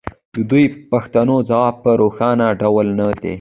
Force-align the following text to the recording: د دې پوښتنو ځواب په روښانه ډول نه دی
د 0.33 0.35
دې 0.49 0.63
پوښتنو 0.91 1.35
ځواب 1.49 1.75
په 1.83 1.91
روښانه 2.01 2.47
ډول 2.61 2.87
نه 2.99 3.07
دی 3.21 3.29